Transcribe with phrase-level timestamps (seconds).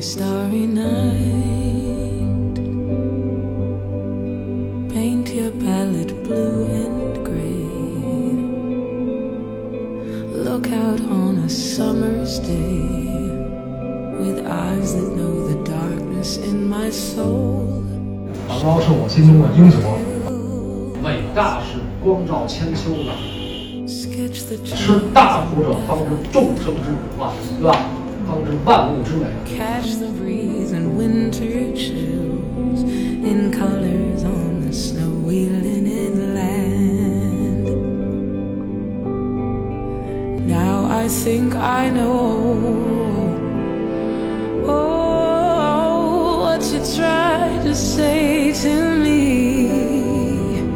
[0.00, 1.20] starry night.
[4.92, 7.66] Paint your palette blue and gray.
[10.32, 12.80] Look out on a summer's day
[14.18, 17.82] with eyes that know the darkness in my soul.
[18.48, 19.80] 烧是我心中的英雄，
[21.04, 23.12] 伟大是光照千秋的，
[24.66, 27.76] 是大苦者方知众生之苦啊，对吧？
[28.25, 29.25] 方知万物之美。
[29.45, 37.65] catch the breeze and winter chills in colors on the snowy linen land.
[40.47, 42.57] Now I think I know
[44.65, 49.69] oh, what you tried to say to me.